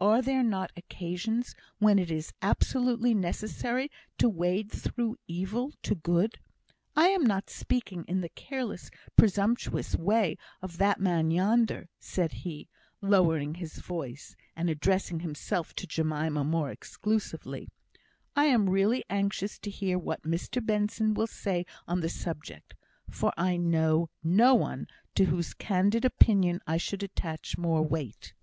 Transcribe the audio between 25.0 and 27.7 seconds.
to whose candid opinion I should attach